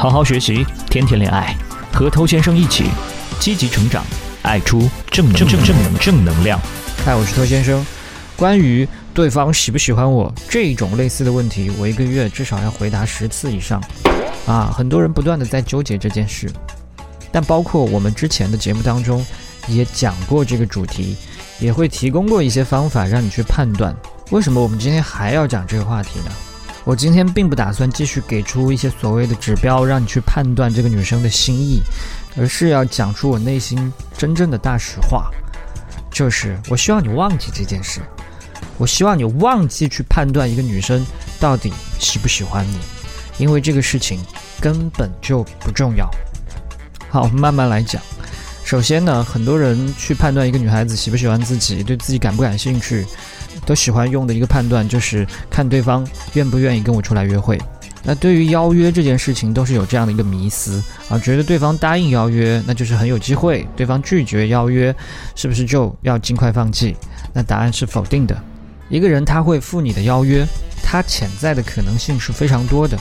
[0.00, 1.54] 好好学习，天天恋爱，
[1.92, 2.86] 和头先生一起
[3.38, 4.02] 积极成长，
[4.40, 6.58] 爱出正正正正能正能量。
[7.04, 7.84] 嗨，我是头先生。
[8.34, 13.78] 关于对方喜不喜欢我这种类似的问题，我一个月至少要回答十次以上。
[14.46, 16.50] 啊，很多人不断的在纠结这件事，
[17.30, 19.22] 但包括我们之前的节目当中
[19.68, 21.14] 也讲过这个主题，
[21.58, 23.94] 也会提供过一些方法让你去判断。
[24.30, 26.32] 为什么我们今天还要讲这个话题呢？
[26.84, 31.82] 我今天并不打算继续给出一些所谓的指标，让你去判断这个女生的心意，
[32.36, 35.30] 而是要讲出我内心真正的大实话，
[36.10, 38.00] 就是我希望你忘记这件事，
[38.78, 41.04] 我希望你忘记去判断一个女生
[41.38, 42.78] 到底喜不喜欢你，
[43.36, 44.18] 因为这个事情
[44.58, 46.08] 根本就不重要。
[47.10, 48.00] 好，我们慢慢来讲。
[48.64, 53.04] 首先呢，很多人去判断一个女孩子喜不喜欢自己，对自己感不感兴趣。
[53.64, 57.60] 都喜欢用的一个判断就是看对方愿不愿意跟我出来约会。
[58.02, 64.94] 那对于邀约这件事情，都是有这样的一个迷思啊，觉得对方答应邀约，那就是很有机会；对方拒绝邀约，
[65.34, 66.96] 是不是就要尽快放弃？
[67.34, 68.34] 那答案是否定的。
[68.88, 70.46] 一个人他会赴你的邀约，
[70.82, 72.98] 他潜在的可能性是非常多的。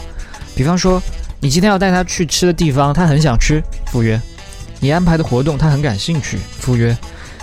[0.53, 1.01] 比方说，
[1.39, 4.19] 你今天要带他去吃的地方，他很想吃，赴约；
[4.81, 6.93] 你安排的活动，他很感兴趣，赴约；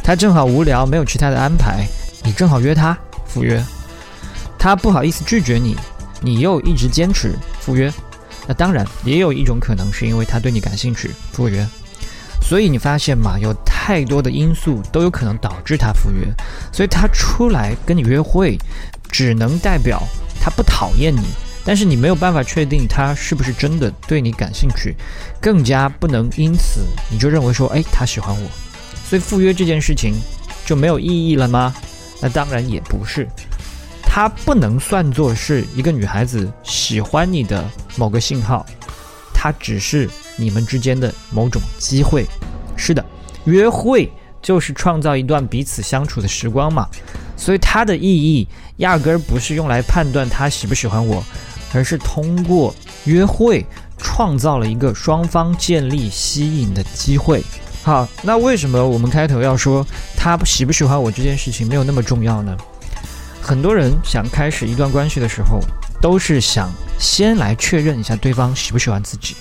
[0.04, 1.86] 他正好无聊，没有其他的安排，
[2.26, 2.98] 你正好约他。
[3.28, 3.62] 赴约，
[4.58, 5.76] 他不好意思拒绝你，
[6.22, 7.92] 你又一直坚持赴约，
[8.46, 11.66] 那当然也有一种可能是因为他对你感兴趣赴约，
[12.40, 16.26] 所以你发现嘛，有太多的因素都有可能导致他赴约，
[16.72, 18.56] 所以他出来跟你约会，
[19.10, 20.02] 只能代表
[20.40, 21.26] 他不讨厌你，
[21.64, 24.96] 但是你没有办法确定他是不是真的对你感兴趣，
[25.42, 28.48] 更加不能因此你就认为说，哎，他喜欢我，
[29.04, 30.14] 所以赴约这件事情
[30.64, 31.74] 就没有意义了吗？
[32.20, 33.28] 那当然也不是，
[34.02, 37.64] 它不能算作是一个女孩子喜欢你的
[37.96, 38.64] 某个信号，
[39.34, 42.26] 它只是你们之间的某种机会。
[42.76, 43.04] 是的，
[43.44, 44.10] 约会
[44.42, 46.88] 就是创造一段彼此相处的时光嘛，
[47.36, 48.46] 所以它的意义
[48.78, 51.24] 压根儿不是用来判断她喜不喜欢我，
[51.72, 52.74] 而是通过
[53.04, 53.64] 约会
[53.98, 57.42] 创造了一个双方建立吸引的机会。
[57.86, 59.86] 好，那为什么我们开头要说
[60.16, 62.56] 他喜不喜欢我这件事情没有那么重要呢？
[63.40, 65.60] 很多人想开始一段关系的时候，
[66.00, 69.36] 都是想先来确认一下对方喜不喜欢自己。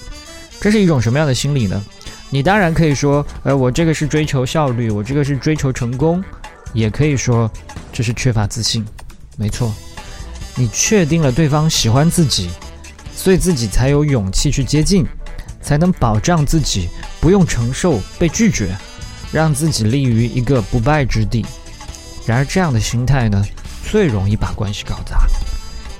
[0.61, 1.83] 这是一种什么样的心理呢？
[2.29, 6.23] 你当然可以说，呃，我这个是追求效率，我这个是追求成功，
[6.71, 7.51] 也可以说
[7.91, 8.85] 这是缺乏自信。
[9.37, 9.73] 没错，
[10.53, 12.51] 你确定了对方喜欢自己，
[13.15, 15.03] 所以自己才有勇气去接近。
[15.61, 16.87] 才能保障自己
[17.25, 18.77] 不用承受被拒绝，
[19.31, 21.43] 让自己立于一个不败之地。
[22.23, 23.43] 然而，这样的心态呢，
[23.83, 25.25] 最容易把关系搞砸。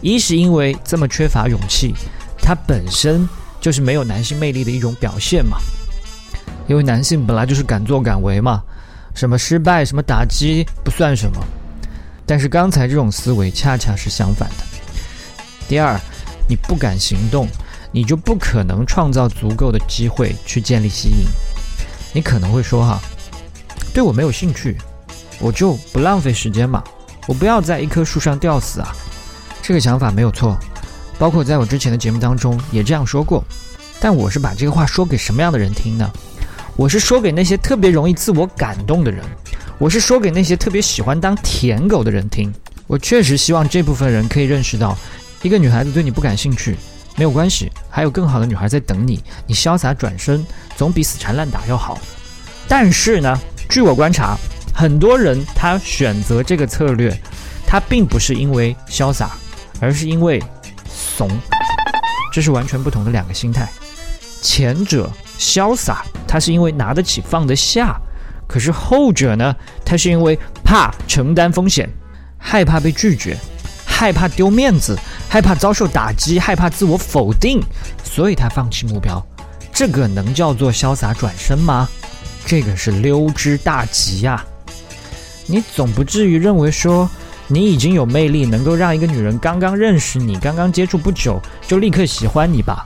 [0.02, 1.96] 一是因为这么缺乏勇气，
[2.38, 3.28] 它本身
[3.60, 5.58] 就是没有男性魅力的一种表现嘛。
[6.68, 8.62] 因为男性本来就是敢作敢为嘛，
[9.16, 11.44] 什么失败、什么打击不算什么。
[12.24, 14.66] 但是刚才这种思维恰恰是相反的。
[15.68, 16.00] 第二，
[16.48, 17.48] 你不敢行动。
[17.96, 21.26] 你就不可能创造足够的机会去建立吸引。
[22.12, 23.00] 你可能会说哈，
[23.94, 24.76] 对我没有兴趣，
[25.40, 26.84] 我就不浪费时间嘛，
[27.26, 28.94] 我不要在一棵树上吊死啊。
[29.62, 30.58] 这个想法没有错，
[31.18, 33.42] 包括在我之前的节目当中也这样说过。
[33.98, 36.12] 但我是把这个话说给什么样的人听呢？
[36.76, 39.24] 我是说给那些特别容易自我感动的人，
[39.78, 42.54] 我是说给那些特别喜欢当舔狗的人听。
[42.88, 44.98] 我确实希望这部分人可以认识到，
[45.44, 46.76] 一个女孩子对你不感兴趣。
[47.16, 49.24] 没有关系，还有更好的女孩在等你。
[49.48, 50.46] 你潇洒转身，
[50.76, 51.98] 总比死缠烂打要好。
[52.68, 53.40] 但是呢，
[53.70, 54.38] 据我观察，
[54.74, 57.18] 很多人他选择这个策略，
[57.66, 59.32] 他并不是因为潇洒，
[59.80, 60.44] 而是因为
[60.88, 61.30] 怂。
[62.34, 63.70] 这是完全不同的两个心态。
[64.42, 65.10] 前者
[65.40, 67.96] 潇洒，他是因为拿得起放得下；
[68.46, 69.56] 可是后者呢，
[69.86, 71.90] 他是因为怕承担风险，
[72.38, 73.38] 害怕被拒绝。
[73.98, 77.62] 害怕丢面子，害怕遭受打击，害怕自我否定，
[78.04, 79.26] 所以他放弃目标。
[79.72, 81.88] 这个能叫做潇洒转身吗？
[82.46, 84.44] 这个是溜之大吉呀！
[85.48, 87.10] 你总不至于认为说
[87.48, 92.86] 你已经有魅力，能够让一个女人刚刚认识你、刚刚接触不久就立刻喜欢你吧？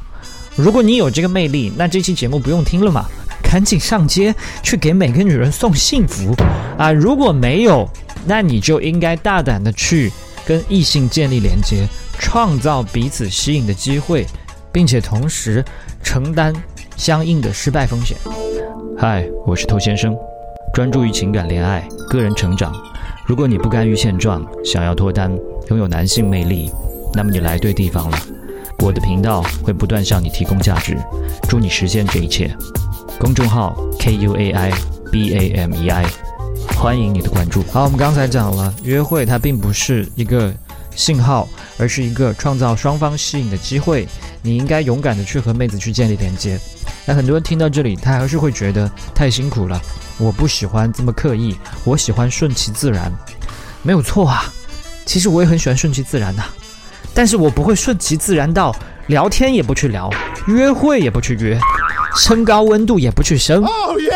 [0.56, 3.06] 如果你有这个魅力，那这期节目不用听了嘛，
[3.42, 6.36] 赶紧上街去给每个女人送幸福
[6.78, 6.92] 啊！
[6.92, 7.90] 如果没有，
[8.28, 10.14] 那你就应该大胆的去。
[10.50, 11.88] 跟异性建立连接，
[12.18, 14.26] 创造彼此吸引的机会，
[14.72, 15.64] 并且同时
[16.02, 16.52] 承担
[16.98, 18.18] 相应的失败风险。
[18.98, 20.18] 嗨，我是偷先生，
[20.74, 22.74] 专注于情感、恋爱、个人成长。
[23.28, 25.32] 如果你不甘于现状，想要脱单，
[25.68, 26.72] 拥有男性魅力，
[27.14, 28.18] 那么你来对地方了。
[28.80, 30.98] 我的频道会不断向你提供价值，
[31.48, 32.50] 祝你实现这一切。
[33.20, 34.72] 公众号 K U A I
[35.12, 36.06] B A M E I，
[36.76, 37.64] 欢迎你的关注。
[37.72, 40.54] 好，我们刚才讲了，约会它并不是一个
[40.96, 44.08] 信号，而是一个创造双方吸引的机会。
[44.42, 46.58] 你应该勇敢的去和妹子去建立连接。
[47.06, 49.80] 那很多人听到这里，他还是会觉得太辛苦了。
[50.18, 53.12] 我不喜欢这么刻意，我喜欢顺其自然，
[53.84, 54.46] 没有错啊。
[55.06, 56.44] 其实我也很喜欢顺其自然的。
[57.14, 58.74] 但是我不会顺其自然到
[59.08, 60.10] 聊天也不去聊，
[60.48, 61.60] 约会也不去约，
[62.16, 63.64] 升高温度也不去升，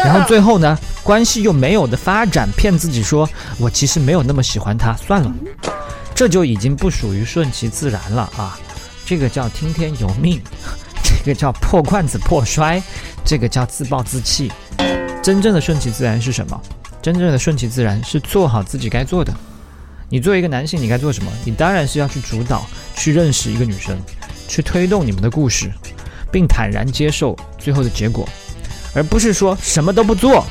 [0.05, 3.29] 然后最后呢，关系又没有的发展，骗自己说
[3.59, 5.31] 我其实没有那么喜欢他，算了，
[6.15, 8.57] 这就已经不属于顺其自然了啊，
[9.05, 10.41] 这个叫听天由命，
[11.03, 12.81] 这个叫破罐子破摔，
[13.25, 14.51] 这个叫自暴自弃。
[15.21, 16.59] 真正的顺其自然是什么？
[17.01, 19.33] 真正的顺其自然是做好自己该做的。
[20.09, 21.31] 你作为一个男性，你该做什么？
[21.43, 22.65] 你当然是要去主导，
[22.95, 23.97] 去认识一个女生，
[24.47, 25.71] 去推动你们的故事，
[26.31, 28.27] 并坦然接受最后的结果，
[28.93, 30.45] 而不是说什么都不做，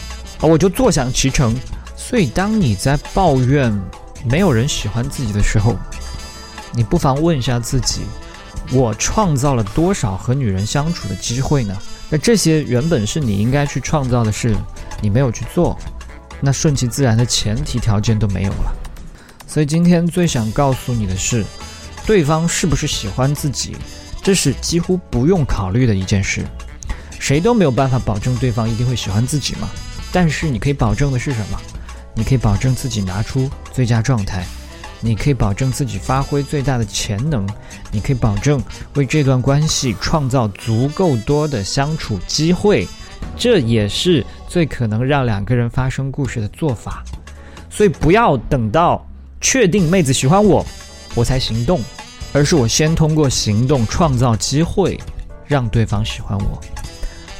[0.48, 1.54] 我就坐享其成。
[1.96, 3.72] 所以，当你在抱怨
[4.24, 5.76] 没有人喜欢自己的时候，
[6.74, 8.02] 你不妨问一下自己：
[8.72, 11.76] 我创造了多少和女人相处的机会呢？
[12.10, 14.54] 那这些原本是你应该去创造的事，
[15.00, 15.78] 你没有去做，
[16.40, 18.74] 那顺其自然的前提条件都没有了。
[19.46, 21.44] 所以今天最想告诉你的是，
[22.04, 23.76] 对方是不是喜欢自己，
[24.22, 26.44] 这是几乎不用考虑的一件事。
[27.18, 29.70] 谁都没有办法保证对方一定会喜欢自己嘛。
[30.12, 31.58] 但是你可以保证的是什么？
[32.14, 34.44] 你可以保证自己拿出最佳状态，
[35.00, 37.48] 你可以保证自己发挥最大的潜能，
[37.90, 38.62] 你可以保证
[38.94, 42.86] 为这段关系创造足够多的相处机会。
[43.36, 47.02] 这也是最可能让两个人发生故事的做法。
[47.70, 49.04] 所以不要等到。
[49.44, 50.64] 确定妹子喜欢我，
[51.16, 51.80] 我才行动，
[52.32, 54.96] 而是我先通过行动创造机会，
[55.48, 56.60] 让对方喜欢我。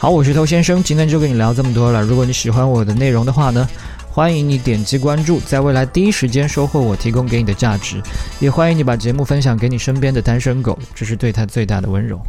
[0.03, 2.03] 好，我是头先生，今天就跟你聊这么多了。
[2.03, 3.69] 如果你喜欢我的内容的话呢，
[4.11, 8.03] 欢迎你点击关注，在未来第一时间收获我提供给你的价值。
[8.41, 12.21] 也欢迎你把节目分享给你身边的单身狗，这是对他最大的温柔。